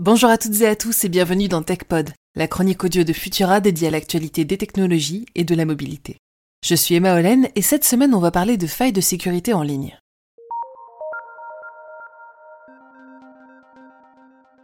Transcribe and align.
Bonjour 0.00 0.30
à 0.30 0.38
toutes 0.38 0.62
et 0.62 0.66
à 0.66 0.76
tous 0.76 1.04
et 1.04 1.10
bienvenue 1.10 1.46
dans 1.46 1.60
TechPod, 1.60 2.08
la 2.34 2.48
chronique 2.48 2.84
audio 2.84 3.04
de 3.04 3.12
Futura 3.12 3.60
dédiée 3.60 3.88
à 3.88 3.90
l'actualité 3.90 4.46
des 4.46 4.56
technologies 4.56 5.26
et 5.34 5.44
de 5.44 5.54
la 5.54 5.66
mobilité. 5.66 6.16
Je 6.64 6.74
suis 6.74 6.94
Emma 6.94 7.12
Hollen 7.12 7.48
et 7.54 7.60
cette 7.60 7.84
semaine 7.84 8.14
on 8.14 8.18
va 8.18 8.30
parler 8.30 8.56
de 8.56 8.66
failles 8.66 8.94
de 8.94 9.02
sécurité 9.02 9.52
en 9.52 9.60
ligne. 9.60 9.98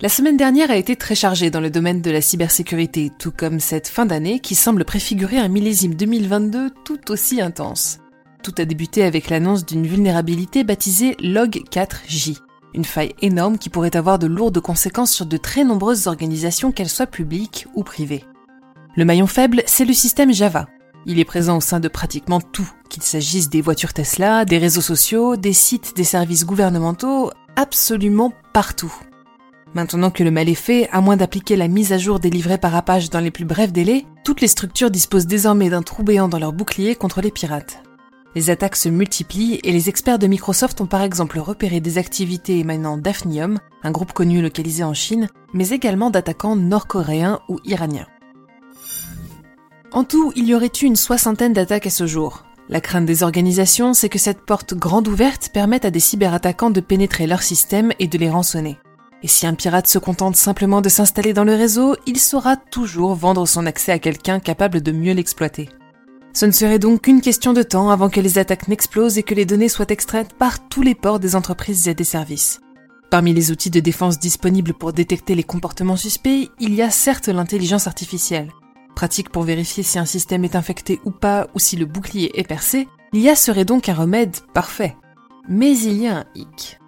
La 0.00 0.08
semaine 0.08 0.38
dernière 0.38 0.70
a 0.70 0.76
été 0.78 0.96
très 0.96 1.14
chargée 1.14 1.50
dans 1.50 1.60
le 1.60 1.68
domaine 1.68 2.00
de 2.00 2.10
la 2.10 2.22
cybersécurité, 2.22 3.12
tout 3.18 3.30
comme 3.30 3.60
cette 3.60 3.88
fin 3.88 4.06
d'année 4.06 4.40
qui 4.40 4.54
semble 4.54 4.86
préfigurer 4.86 5.36
un 5.36 5.48
millésime 5.48 5.96
2022 5.96 6.70
tout 6.82 7.10
aussi 7.10 7.42
intense. 7.42 7.98
Tout 8.42 8.54
a 8.56 8.64
débuté 8.64 9.02
avec 9.02 9.28
l'annonce 9.28 9.66
d'une 9.66 9.86
vulnérabilité 9.86 10.64
baptisée 10.64 11.12
Log4j, 11.16 12.38
une 12.74 12.84
faille 12.84 13.14
énorme 13.22 13.58
qui 13.58 13.70
pourrait 13.70 13.96
avoir 13.96 14.18
de 14.18 14.26
lourdes 14.26 14.60
conséquences 14.60 15.12
sur 15.12 15.26
de 15.26 15.36
très 15.36 15.64
nombreuses 15.64 16.06
organisations, 16.06 16.72
qu'elles 16.72 16.88
soient 16.88 17.06
publiques 17.06 17.66
ou 17.74 17.82
privées. 17.82 18.24
Le 18.96 19.04
maillon 19.04 19.26
faible, 19.26 19.62
c'est 19.66 19.84
le 19.84 19.92
système 19.92 20.32
Java. 20.32 20.66
Il 21.04 21.18
est 21.20 21.24
présent 21.24 21.58
au 21.58 21.60
sein 21.60 21.80
de 21.80 21.88
pratiquement 21.88 22.40
tout, 22.40 22.70
qu'il 22.88 23.02
s'agisse 23.02 23.48
des 23.48 23.60
voitures 23.60 23.92
Tesla, 23.92 24.44
des 24.44 24.58
réseaux 24.58 24.80
sociaux, 24.80 25.36
des 25.36 25.52
sites, 25.52 25.94
des 25.96 26.04
services 26.04 26.44
gouvernementaux, 26.44 27.30
absolument 27.56 28.32
partout. 28.52 28.94
Maintenant 29.74 30.10
que 30.10 30.24
le 30.24 30.30
mal 30.30 30.48
est 30.48 30.54
fait, 30.54 30.88
à 30.90 31.00
moins 31.00 31.16
d'appliquer 31.16 31.54
la 31.54 31.68
mise 31.68 31.92
à 31.92 31.98
jour 31.98 32.18
des 32.18 32.30
livrets 32.30 32.58
par 32.58 32.82
page 32.82 33.10
dans 33.10 33.20
les 33.20 33.30
plus 33.30 33.44
brefs 33.44 33.72
délais, 33.72 34.06
toutes 34.24 34.40
les 34.40 34.48
structures 34.48 34.90
disposent 34.90 35.26
désormais 35.26 35.68
d'un 35.68 35.82
trou 35.82 36.02
béant 36.02 36.28
dans 36.28 36.38
leur 36.38 36.52
bouclier 36.52 36.94
contre 36.94 37.20
les 37.20 37.30
pirates. 37.30 37.82
Les 38.36 38.50
attaques 38.50 38.76
se 38.76 38.90
multiplient 38.90 39.60
et 39.64 39.72
les 39.72 39.88
experts 39.88 40.18
de 40.18 40.26
Microsoft 40.26 40.82
ont 40.82 40.86
par 40.86 41.00
exemple 41.00 41.38
repéré 41.38 41.80
des 41.80 41.96
activités 41.96 42.58
émanant 42.58 42.98
d'Afnium, 42.98 43.58
un 43.82 43.90
groupe 43.90 44.12
connu 44.12 44.42
localisé 44.42 44.84
en 44.84 44.92
Chine, 44.92 45.30
mais 45.54 45.70
également 45.70 46.10
d'attaquants 46.10 46.54
nord-coréens 46.54 47.40
ou 47.48 47.58
iraniens. 47.64 48.06
En 49.90 50.04
tout, 50.04 50.34
il 50.36 50.46
y 50.46 50.54
aurait 50.54 50.70
eu 50.82 50.84
une 50.84 50.96
soixantaine 50.96 51.54
d'attaques 51.54 51.86
à 51.86 51.90
ce 51.90 52.06
jour. 52.06 52.44
La 52.68 52.82
crainte 52.82 53.06
des 53.06 53.22
organisations, 53.22 53.94
c'est 53.94 54.10
que 54.10 54.18
cette 54.18 54.44
porte 54.44 54.74
grande 54.74 55.08
ouverte 55.08 55.48
permette 55.54 55.86
à 55.86 55.90
des 55.90 55.98
cyberattaquants 55.98 56.68
de 56.68 56.80
pénétrer 56.80 57.26
leur 57.26 57.42
système 57.42 57.92
et 57.98 58.06
de 58.06 58.18
les 58.18 58.28
rançonner. 58.28 58.76
Et 59.22 59.28
si 59.28 59.46
un 59.46 59.54
pirate 59.54 59.86
se 59.86 59.98
contente 59.98 60.36
simplement 60.36 60.82
de 60.82 60.90
s'installer 60.90 61.32
dans 61.32 61.44
le 61.44 61.54
réseau, 61.54 61.96
il 62.04 62.20
saura 62.20 62.58
toujours 62.58 63.14
vendre 63.14 63.48
son 63.48 63.64
accès 63.64 63.92
à 63.92 63.98
quelqu'un 63.98 64.40
capable 64.40 64.82
de 64.82 64.92
mieux 64.92 65.14
l'exploiter. 65.14 65.70
Ce 66.36 66.44
ne 66.44 66.52
serait 66.52 66.78
donc 66.78 67.00
qu'une 67.00 67.22
question 67.22 67.54
de 67.54 67.62
temps 67.62 67.88
avant 67.88 68.10
que 68.10 68.20
les 68.20 68.36
attaques 68.36 68.68
n'explosent 68.68 69.16
et 69.16 69.22
que 69.22 69.32
les 69.32 69.46
données 69.46 69.70
soient 69.70 69.86
extraites 69.88 70.34
par 70.34 70.68
tous 70.68 70.82
les 70.82 70.94
ports 70.94 71.18
des 71.18 71.34
entreprises 71.34 71.88
et 71.88 71.94
des 71.94 72.04
services. 72.04 72.60
Parmi 73.08 73.32
les 73.32 73.50
outils 73.50 73.70
de 73.70 73.80
défense 73.80 74.18
disponibles 74.18 74.74
pour 74.74 74.92
détecter 74.92 75.34
les 75.34 75.44
comportements 75.44 75.96
suspects, 75.96 76.50
il 76.60 76.74
y 76.74 76.82
a 76.82 76.90
certes 76.90 77.28
l'intelligence 77.28 77.86
artificielle. 77.86 78.52
Pratique 78.94 79.30
pour 79.30 79.44
vérifier 79.44 79.82
si 79.82 79.98
un 79.98 80.04
système 80.04 80.44
est 80.44 80.56
infecté 80.56 81.00
ou 81.06 81.10
pas 81.10 81.48
ou 81.54 81.58
si 81.58 81.74
le 81.74 81.86
bouclier 81.86 82.38
est 82.38 82.46
percé, 82.46 82.86
l'IA 83.14 83.34
serait 83.34 83.64
donc 83.64 83.88
un 83.88 83.94
remède 83.94 84.36
parfait. 84.52 84.94
Mais 85.48 85.74
il 85.74 85.94
y 85.94 86.06
a 86.06 86.18
un 86.18 86.24
hic. 86.34 86.78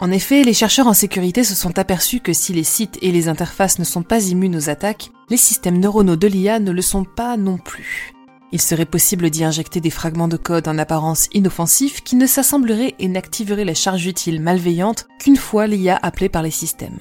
En 0.00 0.12
effet, 0.12 0.44
les 0.44 0.54
chercheurs 0.54 0.86
en 0.86 0.94
sécurité 0.94 1.42
se 1.42 1.56
sont 1.56 1.76
aperçus 1.76 2.20
que 2.20 2.32
si 2.32 2.52
les 2.52 2.62
sites 2.62 2.98
et 3.02 3.10
les 3.10 3.28
interfaces 3.28 3.80
ne 3.80 3.84
sont 3.84 4.04
pas 4.04 4.28
immunes 4.28 4.54
aux 4.54 4.70
attaques, 4.70 5.10
les 5.28 5.36
systèmes 5.36 5.80
neuronaux 5.80 6.14
de 6.14 6.28
l'IA 6.28 6.60
ne 6.60 6.70
le 6.70 6.82
sont 6.82 7.02
pas 7.02 7.36
non 7.36 7.58
plus. 7.58 8.12
Il 8.52 8.60
serait 8.60 8.86
possible 8.86 9.28
d'y 9.28 9.44
injecter 9.44 9.80
des 9.80 9.90
fragments 9.90 10.28
de 10.28 10.36
code 10.36 10.68
en 10.68 10.78
apparence 10.78 11.28
inoffensifs 11.32 12.02
qui 12.02 12.14
ne 12.14 12.26
s'assembleraient 12.26 12.94
et 13.00 13.08
n'activeraient 13.08 13.64
la 13.64 13.74
charge 13.74 14.06
utile 14.06 14.40
malveillante 14.40 15.08
qu'une 15.18 15.36
fois 15.36 15.66
l'IA 15.66 15.98
appelée 16.00 16.28
par 16.28 16.42
les 16.42 16.52
systèmes. 16.52 16.98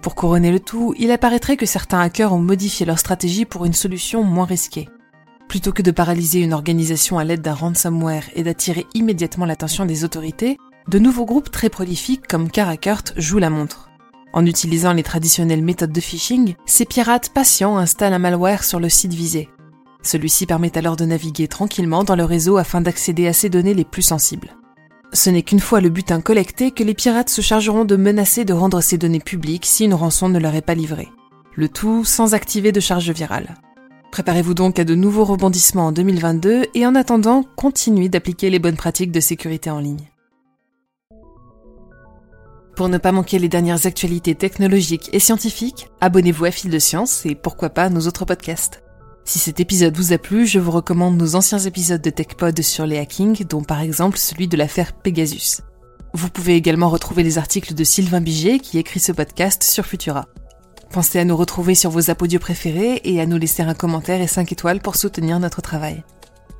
Pour 0.00 0.14
couronner 0.14 0.52
le 0.52 0.60
tout, 0.60 0.94
il 0.96 1.10
apparaîtrait 1.10 1.56
que 1.56 1.66
certains 1.66 2.00
hackers 2.00 2.32
ont 2.32 2.38
modifié 2.38 2.86
leur 2.86 3.00
stratégie 3.00 3.46
pour 3.46 3.64
une 3.64 3.72
solution 3.72 4.22
moins 4.22 4.46
risquée. 4.46 4.88
Plutôt 5.48 5.72
que 5.72 5.82
de 5.82 5.90
paralyser 5.90 6.40
une 6.40 6.52
organisation 6.52 7.18
à 7.18 7.24
l'aide 7.24 7.42
d'un 7.42 7.54
ransomware 7.54 8.24
et 8.34 8.44
d'attirer 8.44 8.86
immédiatement 8.94 9.44
l'attention 9.44 9.86
des 9.86 10.04
autorités, 10.04 10.56
de 10.88 10.98
nouveaux 10.98 11.26
groupes 11.26 11.50
très 11.50 11.68
prolifiques 11.68 12.26
comme 12.26 12.50
Karakurt 12.50 13.12
jouent 13.16 13.38
la 13.38 13.50
montre. 13.50 13.90
En 14.32 14.46
utilisant 14.46 14.94
les 14.94 15.02
traditionnelles 15.02 15.62
méthodes 15.62 15.92
de 15.92 16.00
phishing, 16.00 16.54
ces 16.66 16.86
pirates 16.86 17.30
patients 17.30 17.76
installent 17.76 18.14
un 18.14 18.18
malware 18.18 18.64
sur 18.64 18.80
le 18.80 18.88
site 18.88 19.12
visé. 19.12 19.48
Celui-ci 20.02 20.46
permet 20.46 20.76
alors 20.78 20.96
de 20.96 21.04
naviguer 21.04 21.46
tranquillement 21.46 22.04
dans 22.04 22.16
le 22.16 22.24
réseau 22.24 22.56
afin 22.56 22.80
d'accéder 22.80 23.26
à 23.26 23.32
ces 23.32 23.50
données 23.50 23.74
les 23.74 23.84
plus 23.84 24.02
sensibles. 24.02 24.56
Ce 25.12 25.28
n'est 25.28 25.42
qu'une 25.42 25.60
fois 25.60 25.80
le 25.80 25.88
butin 25.90 26.20
collecté 26.20 26.70
que 26.70 26.84
les 26.84 26.94
pirates 26.94 27.30
se 27.30 27.40
chargeront 27.40 27.84
de 27.84 27.96
menacer 27.96 28.44
de 28.44 28.52
rendre 28.52 28.80
ces 28.80 28.98
données 28.98 29.20
publiques 29.20 29.66
si 29.66 29.84
une 29.84 29.94
rançon 29.94 30.28
ne 30.28 30.38
leur 30.38 30.54
est 30.54 30.62
pas 30.62 30.74
livrée. 30.74 31.08
Le 31.54 31.68
tout 31.68 32.04
sans 32.04 32.34
activer 32.34 32.72
de 32.72 32.80
charge 32.80 33.10
virale. 33.10 33.56
Préparez-vous 34.10 34.54
donc 34.54 34.78
à 34.78 34.84
de 34.84 34.94
nouveaux 34.94 35.24
rebondissements 35.24 35.88
en 35.88 35.92
2022 35.92 36.66
et 36.74 36.86
en 36.86 36.94
attendant, 36.94 37.44
continuez 37.56 38.08
d'appliquer 38.08 38.48
les 38.48 38.58
bonnes 38.58 38.76
pratiques 38.76 39.12
de 39.12 39.20
sécurité 39.20 39.70
en 39.70 39.80
ligne. 39.80 40.08
Pour 42.78 42.88
ne 42.88 42.98
pas 42.98 43.10
manquer 43.10 43.40
les 43.40 43.48
dernières 43.48 43.86
actualités 43.86 44.36
technologiques 44.36 45.10
et 45.12 45.18
scientifiques, 45.18 45.88
abonnez-vous 46.00 46.44
à 46.44 46.52
Fil 46.52 46.70
de 46.70 46.78
Science 46.78 47.26
et 47.26 47.34
pourquoi 47.34 47.70
pas 47.70 47.90
nos 47.90 48.06
autres 48.06 48.24
podcasts. 48.24 48.84
Si 49.24 49.40
cet 49.40 49.58
épisode 49.58 49.96
vous 49.96 50.12
a 50.12 50.18
plu, 50.18 50.46
je 50.46 50.60
vous 50.60 50.70
recommande 50.70 51.16
nos 51.16 51.34
anciens 51.34 51.58
épisodes 51.58 52.00
de 52.00 52.10
TechPod 52.10 52.62
sur 52.62 52.86
les 52.86 52.98
hackings, 52.98 53.44
dont 53.46 53.64
par 53.64 53.80
exemple 53.80 54.16
celui 54.16 54.46
de 54.46 54.56
l'affaire 54.56 54.92
Pegasus. 54.92 55.62
Vous 56.14 56.28
pouvez 56.30 56.54
également 56.54 56.88
retrouver 56.88 57.24
les 57.24 57.36
articles 57.36 57.74
de 57.74 57.82
Sylvain 57.82 58.20
Biget 58.20 58.60
qui 58.60 58.78
écrit 58.78 59.00
ce 59.00 59.10
podcast 59.10 59.64
sur 59.64 59.84
Futura. 59.84 60.26
Pensez 60.92 61.18
à 61.18 61.24
nous 61.24 61.36
retrouver 61.36 61.74
sur 61.74 61.90
vos 61.90 62.10
apodios 62.10 62.38
préférés 62.38 63.00
et 63.02 63.20
à 63.20 63.26
nous 63.26 63.38
laisser 63.38 63.64
un 63.64 63.74
commentaire 63.74 64.20
et 64.20 64.28
5 64.28 64.52
étoiles 64.52 64.80
pour 64.80 64.94
soutenir 64.94 65.40
notre 65.40 65.62
travail. 65.62 66.04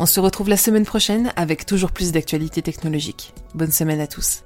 On 0.00 0.06
se 0.06 0.18
retrouve 0.18 0.48
la 0.48 0.56
semaine 0.56 0.86
prochaine 0.86 1.32
avec 1.36 1.66
toujours 1.66 1.92
plus 1.92 2.10
d'actualités 2.10 2.62
technologiques. 2.62 3.32
Bonne 3.54 3.70
semaine 3.70 4.00
à 4.00 4.08
tous. 4.08 4.42